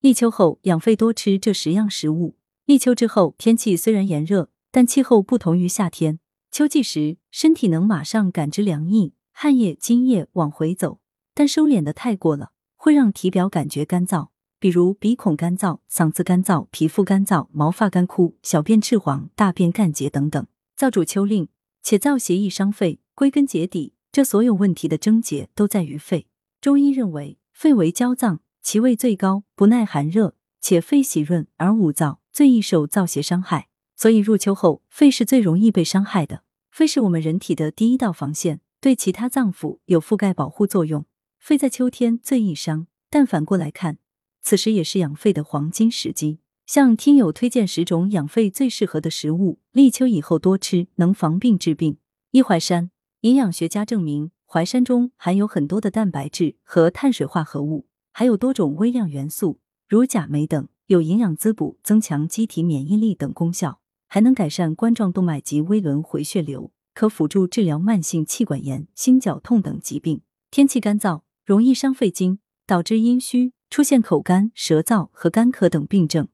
[0.00, 2.34] 立秋后养肺多吃这十样食物。
[2.64, 6.18] 立秋之后，天气虽然炎热，但气候不同于夏天。
[6.50, 11.00] 秋季时，身体能马上感知凉意，汗液、津液往回走，
[11.34, 14.28] 但收敛的太过了，会让体表感觉干燥，
[14.58, 20.46] 比如鼻孔干燥、嗓子干燥、皮肤干燥、毛发干枯、小便赤黄、大便干结等等。
[20.78, 21.48] 燥主秋令，
[21.82, 23.00] 且燥邪易伤肺。
[23.14, 26.26] 归根结底，这所有问题的症结都在于肺。
[26.62, 33.68] 中医认为，肺为焦脏，其味最高，不耐寒热，且肺喜润而五燥，最易受燥邪伤害。
[33.96, 36.44] 所以入秋后，肺是最容易被伤害的。
[36.70, 41.04] 肺是我们人体的第一道防线，对其他脏腑有覆盖保护作用。
[41.38, 43.98] 肺在秋天最易伤，但反过来看，
[44.42, 46.40] 此时也是养肺的黄金时机。
[46.66, 51.98] 向听友推荐十种养肺最适合的食物，立秋以后多吃，能防病治病。
[52.30, 52.90] 一淮山。
[53.22, 70.22] 营养学家证明，淮山中含有很多的蛋白质和碳水化合物，还有多种微量元素，如钾、镁等，有营养滋补、增强机体免疫力等功效，还能改善冠状动脉及微轮回血流，可辅助治疗慢性气管炎、心绞痛等疾病。
[70.50, 76.28] 天气干燥，容易伤肺经，导致阴虚，出现口干、舌燥和干咳等病症。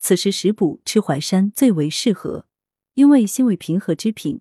[0.00, 2.46] 此时食补吃淮山最为适合，
[2.94, 4.40] 因为性味平和之品。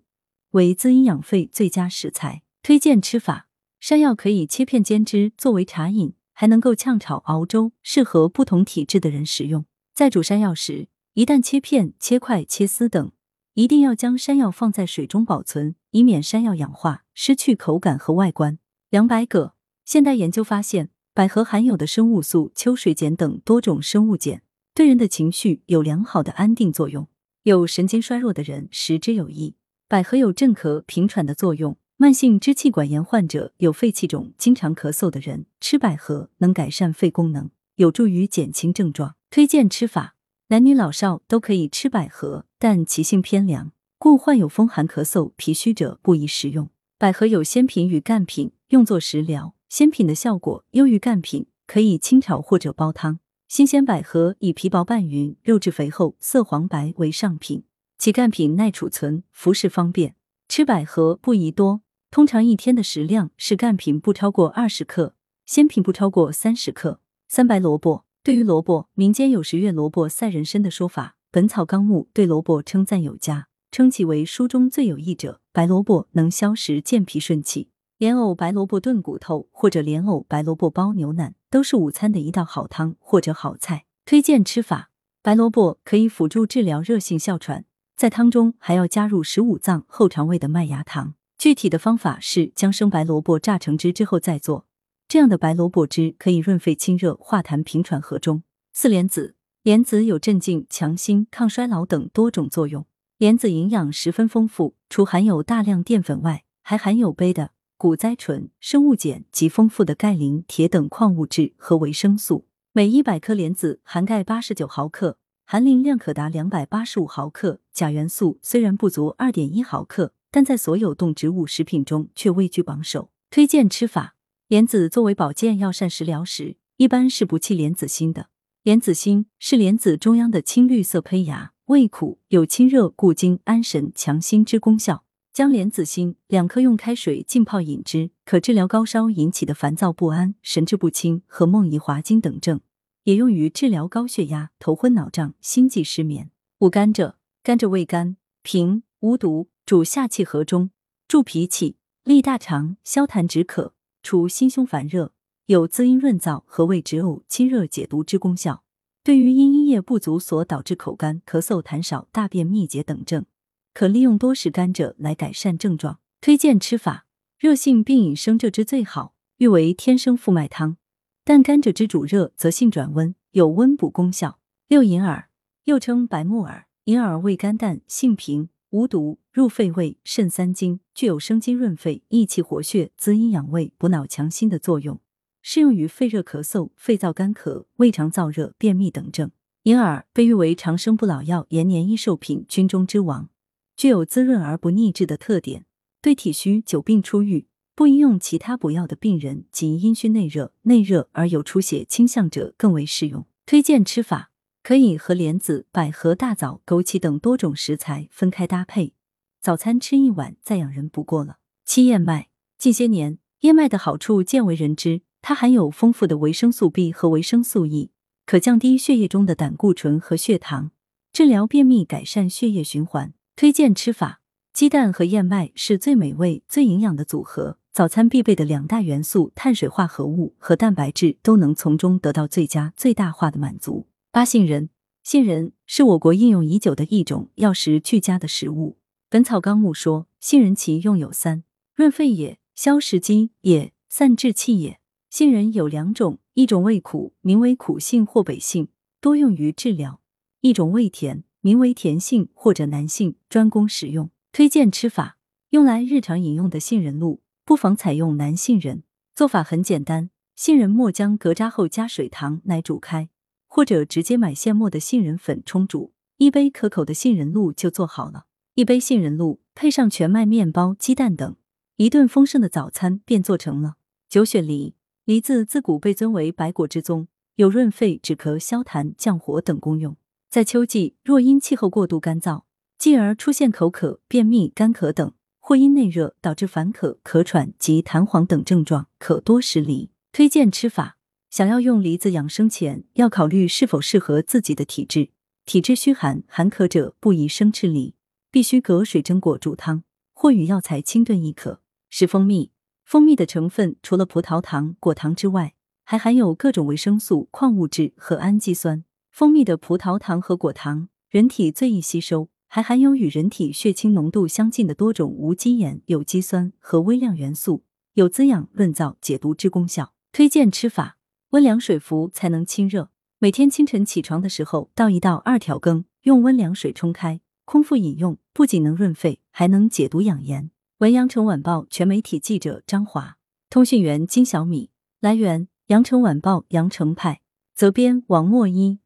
[0.51, 2.41] 为滋阴养肺最佳食材。
[2.63, 3.47] 推荐吃法：
[3.79, 9.65] 山药可以切片煎汁作为茶饮，还能够炝炒熬粥，适合不同体质的人食用。
[9.93, 13.11] 在煮山药时，一旦切片、切块、切丝等，
[13.55, 18.57] 一定要将山药放在水中保存，以免山药氧化失去口感和外观。
[18.89, 24.41] 凉白葛，现代研究发现，百合含有的生物素秋水碱等多种生物碱，
[24.73, 27.09] 对人的情绪有良好的安定作用。
[27.43, 29.57] 有神经衰弱的人食之有益。
[29.89, 39.17] 百合有镇咳平喘的作用，慢性支气管炎患者、有肺气肿、经常咳嗽的人吃百合能改善肺功能，有助于减轻症状。
[39.29, 40.15] 推荐吃法：
[40.47, 46.69] 男女老少都可以吃百合，但其性偏凉，故患有风寒咳嗽、脾虚者不宜食用。
[46.97, 53.19] 百合有鲜品与干品，用作食疗，鲜品的效果优于干品，可以清炒或者煲汤。
[53.49, 57.65] 新鲜百合以皮薄半匀、肉质肥厚、色黄白为上品。
[57.97, 60.15] 其干品耐储存，服食方便。
[60.47, 61.81] 吃百合不宜多，
[62.11, 65.13] 通常一天的食量是干品不超过二十克，
[65.45, 67.01] 鲜品不超过三十克。
[67.27, 75.39] 三白萝卜，对于萝卜，民间有“十月萝卜赛人参”的说法，《本草纲目》对萝卜称赞有加，称其为书中最有益者。
[75.53, 77.69] 白萝卜能消食健脾顺气，
[77.99, 83.85] 莲藕白萝卜炖骨头或者莲藕白萝卜煲牛腩都是午餐的一道好汤或者好菜。
[84.05, 84.89] 推荐吃法：
[85.21, 87.65] 白萝卜可以辅助治疗热性哮喘。
[87.95, 91.13] 在汤中还要加入十五脏后肠胃的麦芽糖。
[91.39, 94.65] 具体的方法是将生白萝卜榨成汁之后再做。
[95.07, 98.43] 这样的白萝卜汁可以润肺清热、化痰平喘和中。
[98.73, 102.85] 四莲子，莲子有镇静、强心、抗衰老等多种作用。
[103.17, 112.47] 莲子营养十分丰富，除含有大量淀粉外，还含有钡的、谷甾醇、生物碱及丰富的钙、磷、铁等矿物质和维生素。
[112.73, 115.17] 每一百克莲子含钙八十九毫克。
[115.45, 123.11] 含磷量可达两百八十五毫克，钾元素虽然不足二点一毫克， 但在所有动植物食品中却位居榜首。
[123.29, 124.15] 推荐吃法：
[124.47, 128.29] 莲子作为保健药膳食疗时，一般是不弃莲子心的。
[128.63, 135.05] 莲子心是莲子中央的青绿色胚芽，味苦，有清热固精、安神强心之功效。
[135.31, 142.59] 将莲子心两颗用开水浸泡饮之，可治疗高烧引起的烦躁不安、神志不清和梦遗滑精等症。
[143.03, 146.31] 也用于治疗高血压、头昏脑胀、心悸失眠。
[146.59, 150.71] 五甘蔗，甘蔗味甘平，无毒，主下气和中，
[151.07, 155.13] 助脾气，利大肠，消痰止渴，除心胸烦热，
[155.45, 158.63] 有滋阴润燥和胃止呕、清热解毒之功效。
[159.03, 163.27] 对于因阴液不足所导致口干、咳嗽、痰少、大便秘结等症，
[163.75, 165.99] 可利用多食甘蔗来改善症状。
[166.19, 167.05] 推荐吃法：
[167.37, 170.77] 热性病饮生蔗汁最好，誉为天生复脉汤。
[171.23, 174.39] 但甘蔗汁煮热则性转温，有温补功效。
[174.67, 175.29] 六银耳
[175.65, 184.99] 又称白木耳，银耳味甘淡，性平，无毒，入肺胃、肾三经，具有生津润肺、益气活血、滋阴养胃、补脑强心的作用，
[185.41, 189.31] 适用于肺热咳嗽、肺燥干咳、胃肠燥热、便秘等症。
[189.63, 193.29] 银耳被誉为长生不老药、延年益寿品、军中之王，
[193.75, 195.65] 具有滋润而不腻滞的特点，
[196.01, 197.47] 对体虚久病初愈。
[197.75, 203.25] 不应用其他补药的病人及阴虚内热、内热而有出血倾向者更为适用。
[203.45, 204.28] 推荐吃法
[204.69, 208.93] 可以和莲子、百合、大枣、枸杞等多种食材分开搭配，
[209.41, 211.37] 早餐吃一碗再养人不过了。
[211.65, 212.29] 七燕麦，
[212.59, 217.89] 近些年燕麦的好处渐为人知，它含有丰富的维生素 B 和维生素 E，
[218.27, 220.69] 可降低血液中的胆固醇和血糖，
[221.11, 223.15] 治疗便秘，改善血液循环。
[223.35, 224.21] 推荐吃法：
[224.53, 233.87] 鸡蛋和燕麦是最美味、最营养的组合，早餐必备的两大元素碳水化合物和蛋白质都能从中得到最佳最大化的满足。
[234.11, 234.71] 八杏仁，
[235.03, 238.71] 杏仁是我国应用已久的一种药食俱佳的食物。
[239.07, 241.43] 《本草纲目》说，杏仁其用有三：
[241.75, 244.79] 润肺也，消食积也，散滞气也。
[245.11, 248.69] 杏仁有两种，一种味苦，名为苦杏或北杏，
[248.99, 249.99] 多用于治疗；
[250.41, 254.09] 一种味甜，名为甜杏或者南杏，专供食用。
[254.31, 255.19] 推荐吃法：
[255.51, 258.81] 用来日常饮用的杏仁露，不妨采用南杏仁。
[259.13, 263.09] 做法很简单，杏仁末将隔渣后加水糖奶煮开，
[263.49, 268.27] 或者直接买现磨的杏仁粉冲煮，一杯可口的杏仁露就做好了。
[268.55, 271.35] 一杯杏仁露配上全麦面包、鸡蛋等，
[271.75, 273.73] 一顿丰盛的早餐便做成了。
[274.07, 274.75] 九雪梨。
[275.05, 277.07] 梨子自古被尊为百果之宗，
[277.37, 279.97] 有润肺、止咳、消痰、降火等功用。
[280.29, 282.43] 在秋季，若因气候过度干燥，
[282.77, 289.89] 继而出现口渴、便秘、干咳等，或因内热导致烦渴、咳喘及痰黄等症状，可多食梨。
[290.11, 290.98] 推荐吃法：
[291.29, 295.09] 想要用梨子养生前，要考虑是否适合自己的体质。
[295.45, 297.93] 体质虚寒、寒咳者不宜生吃梨，
[298.31, 299.83] 必须隔水蒸果煮汤，
[300.13, 301.61] 或与药材清炖亦可。
[301.89, 302.51] 食蜂蜜。
[302.83, 305.53] 蜂蜜的成分除了葡萄糖、果糖之外，
[305.83, 308.83] 还含有各种维生素、矿物质和氨基酸。
[309.11, 319.93] 蜂蜜的葡萄糖和果糖，人体最易吸收，还含有与人体血清浓度相近的多种无机盐、有机酸和微量元素，有滋养、润燥、解毒之功效。
[320.11, 320.97] 推荐吃法：
[321.31, 322.89] 温凉水服才能清热。
[323.19, 330.49] 每天清晨起床的时候倒一到二条羹，用温凉水冲开，空腹饮用，不仅能润肺，还能解毒养颜。
[330.79, 333.17] 文阳城晚报全媒体记者张华，
[333.47, 334.71] 通讯员金小米。
[334.99, 337.21] 来源：阳城晚报阳城派，
[337.53, 338.79] 责编王墨一。